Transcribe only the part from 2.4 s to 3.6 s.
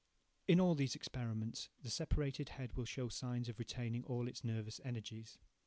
head will show signs of